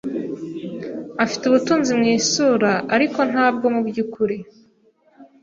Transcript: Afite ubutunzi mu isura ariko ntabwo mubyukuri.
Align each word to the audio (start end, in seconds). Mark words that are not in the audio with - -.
Afite 1.23 1.43
ubutunzi 1.45 1.91
mu 1.99 2.05
isura 2.17 2.71
ariko 2.95 3.19
ntabwo 3.31 3.65
mubyukuri. 3.75 4.37